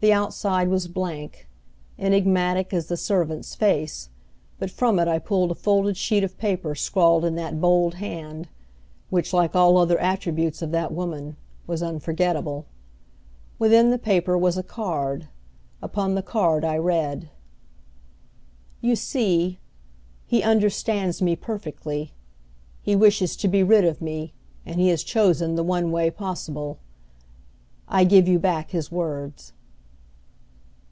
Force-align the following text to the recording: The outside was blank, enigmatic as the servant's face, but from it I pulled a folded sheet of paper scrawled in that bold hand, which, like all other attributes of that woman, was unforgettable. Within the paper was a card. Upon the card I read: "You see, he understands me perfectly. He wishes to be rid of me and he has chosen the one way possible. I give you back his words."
The 0.00 0.12
outside 0.12 0.68
was 0.68 0.86
blank, 0.86 1.48
enigmatic 1.98 2.72
as 2.72 2.86
the 2.86 2.96
servant's 2.96 3.56
face, 3.56 4.10
but 4.60 4.70
from 4.70 5.00
it 5.00 5.08
I 5.08 5.18
pulled 5.18 5.50
a 5.50 5.56
folded 5.56 5.96
sheet 5.96 6.22
of 6.22 6.38
paper 6.38 6.76
scrawled 6.76 7.24
in 7.24 7.34
that 7.34 7.60
bold 7.60 7.94
hand, 7.94 8.46
which, 9.10 9.32
like 9.32 9.56
all 9.56 9.76
other 9.76 9.98
attributes 10.00 10.62
of 10.62 10.70
that 10.70 10.92
woman, 10.92 11.34
was 11.66 11.82
unforgettable. 11.82 12.66
Within 13.58 13.90
the 13.90 13.98
paper 13.98 14.38
was 14.38 14.56
a 14.56 14.62
card. 14.62 15.26
Upon 15.82 16.14
the 16.14 16.22
card 16.22 16.64
I 16.64 16.76
read: 16.78 17.30
"You 18.80 18.94
see, 18.94 19.58
he 20.28 20.44
understands 20.44 21.20
me 21.20 21.34
perfectly. 21.34 22.12
He 22.82 22.94
wishes 22.94 23.34
to 23.34 23.48
be 23.48 23.64
rid 23.64 23.84
of 23.84 24.00
me 24.00 24.32
and 24.64 24.78
he 24.78 24.90
has 24.90 25.02
chosen 25.02 25.56
the 25.56 25.64
one 25.64 25.90
way 25.90 26.08
possible. 26.08 26.78
I 27.88 28.04
give 28.04 28.28
you 28.28 28.38
back 28.38 28.70
his 28.70 28.92
words." 28.92 29.54